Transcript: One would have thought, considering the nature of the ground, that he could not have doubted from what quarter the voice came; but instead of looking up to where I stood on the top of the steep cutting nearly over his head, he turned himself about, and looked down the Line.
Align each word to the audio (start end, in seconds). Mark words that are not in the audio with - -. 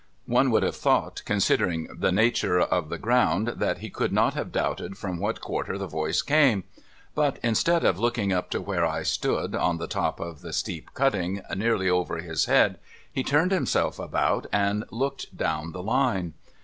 One 0.25 0.49
would 0.49 0.63
have 0.63 0.75
thought, 0.77 1.21
considering 1.25 1.87
the 1.95 2.11
nature 2.11 2.59
of 2.59 2.89
the 2.89 2.97
ground, 2.97 3.49
that 3.57 3.77
he 3.77 3.91
could 3.91 4.11
not 4.11 4.33
have 4.33 4.51
doubted 4.51 4.97
from 4.97 5.19
what 5.19 5.41
quarter 5.41 5.77
the 5.77 5.85
voice 5.85 6.23
came; 6.23 6.63
but 7.13 7.37
instead 7.43 7.85
of 7.85 7.99
looking 7.99 8.33
up 8.33 8.49
to 8.49 8.61
where 8.61 8.83
I 8.83 9.03
stood 9.03 9.53
on 9.53 9.77
the 9.77 9.85
top 9.85 10.19
of 10.19 10.41
the 10.41 10.53
steep 10.53 10.89
cutting 10.95 11.41
nearly 11.55 11.87
over 11.87 12.17
his 12.17 12.45
head, 12.45 12.79
he 13.13 13.21
turned 13.23 13.51
himself 13.51 13.99
about, 13.99 14.47
and 14.51 14.85
looked 14.89 15.37
down 15.37 15.71
the 15.71 15.83
Line. 15.83 16.33